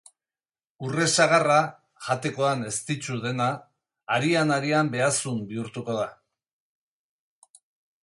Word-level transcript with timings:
Urre 0.85 1.03
sagarra, 1.15 1.57
jatekoan 2.07 2.65
eztitsu 2.71 3.19
dena, 3.27 3.51
arian-arian 4.19 4.93
behazun 4.97 5.41
bihurtuko 5.53 6.01
da. 6.03 6.11